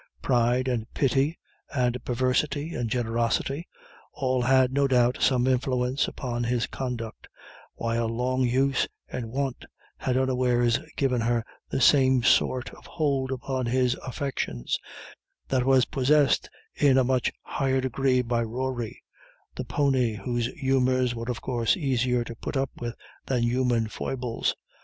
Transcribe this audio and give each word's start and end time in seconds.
Pride 0.23 0.67
and 0.67 0.91
pity 0.95 1.37
and 1.75 2.03
perversity 2.03 2.73
and 2.73 2.89
generosity 2.89 3.67
all 4.13 4.41
had, 4.41 4.73
no 4.73 4.87
doubt, 4.87 5.19
some 5.21 5.45
influence 5.45 6.07
upon 6.07 6.43
his 6.43 6.65
conduct, 6.65 7.27
while 7.75 8.09
long 8.09 8.41
use 8.41 8.87
and 9.09 9.29
wont 9.31 9.63
had 9.97 10.17
unawares 10.17 10.79
given 10.97 11.21
her 11.21 11.43
the 11.69 11.79
same 11.79 12.23
sort 12.23 12.73
of 12.73 12.87
hold 12.87 13.31
upon 13.31 13.67
his 13.67 13.93
affections 14.03 14.75
that 15.49 15.67
was 15.67 15.85
possessed 15.85 16.49
in 16.73 16.97
a 16.97 17.03
much 17.03 17.31
higher 17.43 17.79
degree 17.79 18.23
by 18.23 18.41
Rory, 18.41 19.03
the 19.53 19.65
pony, 19.65 20.15
whose 20.15 20.47
humours 20.53 21.13
were 21.13 21.29
of 21.29 21.41
course 21.43 21.77
easier 21.77 22.23
to 22.23 22.33
put 22.35 22.57
up 22.57 22.71
with 22.79 22.95
than 23.27 23.43
human 23.43 23.87
foibles. 23.87 24.55